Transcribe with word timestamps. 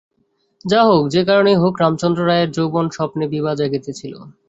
যাহা 0.65 0.87
হউক, 0.89 1.05
যে-কারণেই 1.09 1.57
হউক 1.57 1.75
রামচন্দ্র 1.79 2.21
রায়ের 2.25 2.49
যৌবন-স্বপ্নে 2.51 3.25
বিভা 3.33 3.51
জাগিতেছিল। 3.55 4.13